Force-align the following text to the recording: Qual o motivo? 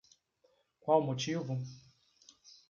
Qual 0.79 0.97
o 0.97 1.03
motivo? 1.03 1.55